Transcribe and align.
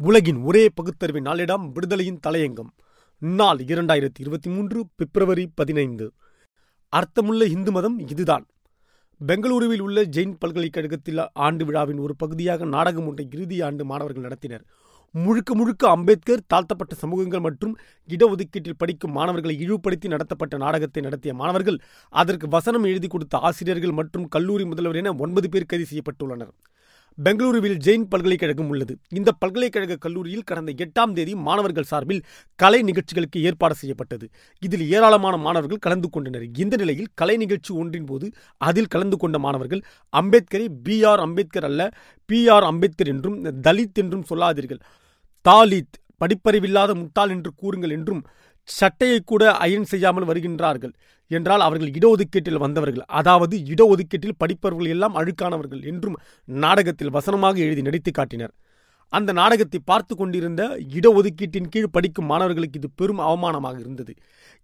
உலகின் 0.00 0.40
ஒரே 0.42 0.68
பகுத்தறிவு 0.68 1.20
நாளிடம் 1.20 1.62
விடுதலையின் 1.72 2.18
தலையங்கம். 2.26 2.68
நாள் 3.18 3.58
இரண்டாயிரத்தி 3.58 4.20
இருபத்தி 4.20 4.50
மூன்று 4.50 4.86
பிப்ரவரி 4.96 5.48
பதினைந்து. 5.54 6.12
அர்த்தமுள்ள 6.88 7.44
இந்து 7.44 7.72
மதம் 7.72 7.98
இதுதான். 7.98 8.46
பெங்களூருவில் 9.26 9.80
உள்ள 9.80 10.04
ஜெயின் 10.04 10.36
பல்கலைக்கழகத்தில் 10.38 11.22
ஆண்டு 11.32 11.64
விழாவின் 11.64 11.98
ஒரு 11.98 12.16
பகுதியாக 12.16 12.64
நாடகம் 12.64 13.06
ஒன்றை 13.06 13.28
இறுதி 13.30 13.60
ஆண்டு 13.60 13.84
மாணவர்கள் 13.84 14.26
நடத்தினர். 14.26 14.64
முழுக்க 15.10 15.54
முழுக்க 15.54 15.88
அம்பேத்கர் 15.88 16.46
தாழ்த்தப்பட்ட 16.46 16.94
சமூகங்கள் 16.94 17.40
மற்றும் 17.40 17.74
இடஒதுக்கீட்டில் 18.08 18.78
படிக்கும் 18.78 19.12
மாணவர்களை 19.12 19.56
இழிவுபடுத்தி 19.60 20.08
நடத்தப்பட்ட 20.08 20.56
நாடகத்தை 20.56 21.02
நடத்திய 21.02 21.34
மாணவர்கள் 21.34 21.78
அதற்கு 22.08 22.48
வசனம் 22.48 22.84
எழுதி 22.84 23.06
கொடுத்த 23.06 23.38
ஆசிரியர்கள் 23.38 23.92
மற்றும் 23.92 24.28
கல்லூரி 24.28 24.64
முதல்வர் 24.64 24.96
என 24.96 25.14
ஒன்பது 25.14 25.48
பேர் 25.48 25.64
கைது 25.64 25.86
செய்யப்பட்டுள்ளனர். 25.90 26.54
பெங்களூருவில் 27.24 27.78
ஜெயின் 27.84 28.06
பல்கலைக்கழகம் 28.08 28.68
உள்ளது. 28.68 28.98
இந்த 29.08 29.32
பல்கலைக்கழக 29.32 29.96
கல்லூரியில் 29.96 30.42
கடந்த 30.42 30.72
எட்டாம் 30.72 31.12
தேதி 31.12 31.34
மாணவர்கள் 31.34 31.82
சார்பில் 31.82 32.22
கலை 32.54 32.82
நிகழ்ச்சிகளுக்கு 32.82 33.42
ஏற்பாடு 33.42 33.74
செய்யப்பட்டது. 33.74 34.28
இதில் 34.62 34.90
ஏராளமான 34.90 35.36
மாணவர்கள் 35.36 35.78
கலந்து 35.78 36.10
கொண்டனர். 36.10 36.46
இந்த 36.58 36.76
நிலையில் 36.76 37.08
கலை 37.14 37.36
நிகழ்ச்சி 37.36 37.74
ஒன்றின் 37.74 38.04
போது 38.04 38.30
அதில் 38.58 38.86
கலந்து 38.86 39.16
கொண்ட 39.16 39.38
மாணவர்கள் 39.38 39.82
அம்பேத்கரை 40.12 40.66
பி 40.82 41.04
ஆர் 41.04 41.20
அம்பேத்கர் 41.20 41.64
அல்ல 41.64 41.90
பி 42.26 42.48
ஆர் 42.48 42.62
அம்பேத்கர் 42.62 43.06
என்றும் 43.06 43.44
தலித் 43.44 43.94
என்றும் 43.94 44.22
சொல்லாதீர்கள். 44.22 44.78
தாலித் 45.44 45.96
படிப்பறிவில்லாத 46.20 46.94
முட்டாள் 46.94 47.30
என்று 47.30 47.50
கூறுங்கள் 47.56 47.90
என்றும் 47.90 48.22
சட்டையை 48.68 49.18
கூட 49.24 49.42
அயன் 49.64 49.84
செய்யாமல் 49.84 50.28
வருகின்றார்கள் 50.30 50.94
என்றால் 51.30 51.60
அவர்கள் 51.60 51.90
இடஒதுக்கீட்டில் 51.90 52.62
வந்தவர்கள். 52.64 53.04
அதாவது 53.18 53.56
இடஒதுக்கீட்டில் 53.72 54.38
படிப்பவர்கள் 54.38 54.92
எல்லாம் 54.94 55.14
அழுக்கானவர்கள் 55.14 55.82
என்றும் 55.84 56.18
நாடகத்தில் 56.48 57.10
வசனமாக 57.10 57.58
எழுதி 57.58 57.82
நடித்து 57.82 58.10
காட்டினர். 58.10 58.54
அந்த 59.08 59.32
நாடகத்தை 59.32 59.80
பார்த்து 59.84 60.16
கொண்டிருந்த 60.16 60.62
இடஒதுக்கீட்டின் 60.98 61.68
கீழ் 61.68 61.92
படிக்கும் 61.92 62.26
மாணவர்களுக்கு 62.26 62.78
இது 62.78 62.88
பெரும் 62.94 63.18
அவமானமாக 63.18 63.78
இருந்தது. 63.78 64.14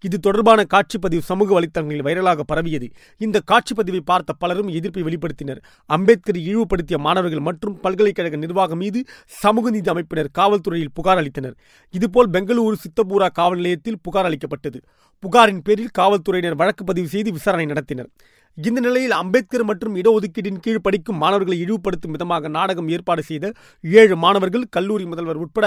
இது 0.00 0.18
தொடர்பான 0.18 0.66
காட்சிப்பதிவு 0.74 1.18
சமூக 1.18 1.60
வலைத்தளங்களில் 1.60 2.06
வைரலாக 2.08 2.40
பரவியது. 2.40 2.88
இந்த 3.18 3.40
காட்சிப்பதிவை 3.50 4.00
பார்த்த 4.04 4.32
பலரும் 4.32 4.68
எதிர்ப்பை 4.68 5.02
வெளிப்படுத்தினர். 5.02 5.60
அம்பேத்கர் 5.86 6.36
இழிவுபடுத்திய 6.36 6.98
மாணவர்கள் 6.98 7.40
மற்றும் 7.40 7.80
பல்கலைக்கழக 7.80 8.36
நிர்வாகம் 8.36 8.78
மீது 8.78 9.02
சமூக 9.26 9.70
நீதி 9.70 9.90
அமைப்பினர் 9.90 10.30
காவல்துறையில் 10.38 10.92
புகார் 10.94 11.20
அளித்தனர். 11.22 11.56
இதுபோல் 11.90 12.30
பெங்களூரு 12.30 12.76
சித்தபூரா 12.84 13.30
காவல் 13.32 13.56
நிலையத்தில் 13.56 13.98
புகார் 14.02 14.24
அளிக்கப்பட்டது. 14.24 14.80
புகாரின் 15.22 15.62
பேரில் 15.62 15.94
காவல்துறையினர் 15.98 16.54
வழக்கு 16.54 16.84
பதிவு 16.84 17.08
செய்து 17.08 17.32
விசாரணை 17.32 17.66
நடத்தினர். 17.66 18.10
இந்த 18.58 18.78
நிலையில் 18.84 19.14
அம்பேத்கர் 19.18 19.62
மற்றும் 19.68 19.94
இடஒதுக்கீட்டின் 20.00 20.58
கீழ் 20.64 20.82
படிக்கும் 20.86 21.18
மாணவர்களை 21.22 21.56
இழிவுபடுத்தும் 21.64 22.14
விதமாக 22.14 22.48
நாடகம் 22.56 22.88
ஏற்பாடு 22.94 23.22
செய்த 23.28 23.52
ஏழு 23.84 24.16
மாணவர்கள் 24.24 24.64
கல்லூரி 24.76 25.04
முதல்வர் 25.12 25.40
உட்பட 25.44 25.66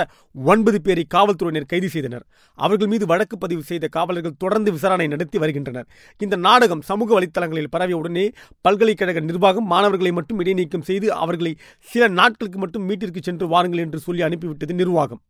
ஒன்பது 0.51 0.79
பேரை 0.81 1.05
காவல்துறையினர் 1.15 1.67
கைது 1.71 1.89
செய்தனர். 1.95 2.25
அவர்கள் 2.59 2.91
மீது 2.93 3.05
வழக்கு 3.11 3.37
பதிவு 3.43 3.63
செய்த 3.71 3.87
காவலர்கள் 3.97 4.37
தொடர்ந்து 4.43 4.71
விசாரணை 4.77 5.07
நடத்தி 5.13 5.37
வருகின்றனர். 5.43 5.87
இந்த 6.21 6.35
நாடகம் 6.47 6.85
சமூக 6.91 7.09
வலைத்தளங்களில் 7.17 7.73
பரவிய 7.75 7.97
உடனே 8.01 8.25
பல்கலைக்கழக 8.67 9.23
நிர்வாகம் 9.29 9.69
மாணவர்களை 9.73 10.11
மட்டும் 10.19 10.41
இடைநீக்கம் 10.45 10.87
செய்து 10.91 11.09
அவர்களை 11.23 11.53
சில 11.93 12.07
நாட்களுக்கு 12.19 12.61
மட்டும் 12.65 12.85
வீட்டிற்கு 12.91 13.23
சென்று 13.29 13.47
வாருங்கள் 13.55 13.85
என்று 13.87 14.01
சொல்லி 14.07 14.23
அனுப்பிவிட்டது 14.29 14.75
நிர்வாகம். 14.83 15.21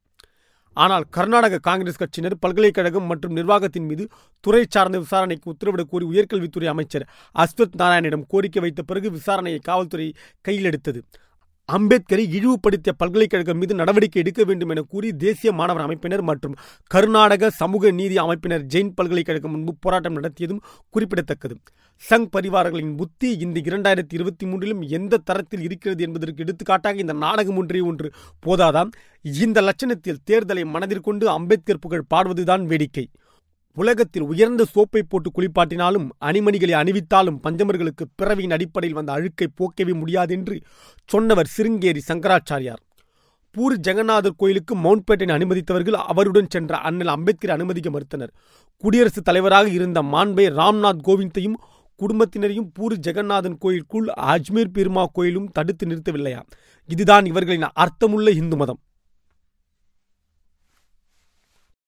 ஆனால் 0.76 1.06
கர்நாடக 1.10 1.60
காங்கிரஸ் 1.60 2.02
கட்சியினர் 2.02 2.38
பல்கலைக்கழகம் 2.40 3.04
மற்றும் 3.04 3.34
நிர்வாகத்தின் 3.34 3.86
மீது 3.86 4.06
துறை 4.44 4.64
சார்ந்த 4.70 5.00
விசாரணைக்கு 5.00 5.54
உத்தரவிடக் 5.54 5.90
கோரி 5.90 6.06
உயர்கல்வித்துறை 6.06 6.66
அமைச்சர் 6.66 7.06
அஸ்வத் 7.36 7.78
நாராயணிடம் 7.78 8.26
கோரிக்கை 8.28 8.62
வைத்த 8.62 8.84
பிறகு 8.84 9.10
விசாரணையை 9.12 9.60
காவல்துறை 9.60 10.08
கையில் 10.42 10.64
எடுத்தது. 10.64 11.00
அம்பேத்கரை 11.74 12.24
இழிவுபடுத்திய 12.36 12.92
பல்கலைக்கழகம் 12.98 13.58
மீது 13.58 13.76
நடவடிக்கை 13.76 14.22
எடுக்க 14.22 14.44
வேண்டும் 14.44 14.70
என 14.70 14.82
கூறி 14.82 15.14
தேசிய 15.14 15.52
மாணவர் 15.52 15.86
அமைப்பினர் 15.86 16.22
மற்றும் 16.22 16.56
கர்நாடக 16.88 17.50
சமூக 17.50 17.92
நீதி 17.92 18.16
அமைப்பினர் 18.16 18.66
ஜெயின் 18.74 18.92
பல்கலைக்கழகம் 18.96 19.52
முன்பு 19.52 19.76
போராட்டம் 19.80 20.18
நடத்தியதும் 20.18 20.62
குறிப்பிடத்தக்கது. 20.90 21.56
சங் 22.10 22.28
பரிவாரங்களின் 22.38 22.96
புத்தி 22.96 23.38
இந்த 23.38 23.60
இரண்டாயிரத்தி 23.64 24.14
இருபத்தி 24.14 24.46
மூன்றிலும் 24.46 24.82
எந்த 24.88 25.18
தரத்தில் 25.18 25.62
இருக்கிறது 25.62 26.04
என்பதற்கு 26.04 26.44
எடுத்துக்காட்டாக 26.44 26.98
இந்த 26.98 27.14
நாடகம் 27.14 27.58
ஒன்றே 27.58 27.80
ஒன்று 27.80 28.12
போதாதாம். 28.46 28.92
இந்த 29.22 29.62
லட்சணத்தில் 29.62 30.24
தேர்தலை 30.32 30.66
மனதிற்கொண்டு 30.76 31.24
அம்பேத்கர் 31.24 31.80
புகழ் 31.80 32.10
பாடுவதுதான் 32.16 32.66
வேடிக்கை. 32.66 33.10
உலகத்தில் 33.76 34.24
உயர்ந்த 34.24 34.66
சோப்பை 34.76 35.02
போட்டு 35.10 35.30
குளிப்பாட்டினாலும் 35.32 36.08
அணிமணிகளை 36.26 36.74
அணிவித்தாலும் 36.82 37.40
பஞ்சமர்களுக்கு 37.44 38.06
பிறவியின் 38.16 38.52
அடிப்படையில் 38.52 38.98
வந்த 38.98 39.12
அழுக்கை 39.12 39.48
போக்கவே 39.58 39.94
முடியாது 39.94 40.34
என்று 40.34 40.62
சொன்னவர் 41.06 41.50
சிருங்கேரி 41.58 42.00
சங்கராச்சாரியார். 42.08 42.82
பூரி 43.52 43.76
ஜெகநாதர் 43.80 44.36
கோயிலுக்கு 44.38 44.76
மவுண்ட்பேட்டை 44.76 45.28
அனுமதித்தவர்கள் 45.36 45.98
அவருடன் 46.12 46.50
சென்ற 46.50 46.78
அண்ணல் 46.78 47.08
அம்பேத்கரை 47.08 47.52
அனுமதிக்க 47.52 47.90
மறுத்தனர். 47.90 48.32
குடியரசுத் 48.78 49.24
தலைவராக 49.24 49.70
இருந்த 49.70 50.02
மாண்பை 50.02 50.46
ராம்நாத் 50.62 51.04
கோவிந்தையும் 51.04 51.60
குடும்பத்தினரையும் 52.00 52.68
பூரி 52.74 52.96
ஜெகநாதன் 53.00 53.58
கோயிலுக்குள் 53.58 54.08
அஜ்மீர் 54.22 54.74
பெருமா 54.74 55.06
கோயிலும் 55.14 55.52
தடுத்து 55.52 55.88
நிறுத்தவில்லையா? 55.88 56.42
இதுதான் 56.86 57.26
இவர்களின் 57.26 57.68
அர்த்தமுள்ள 57.74 58.32
இந்து 58.32 58.56
மதம். 58.56 58.80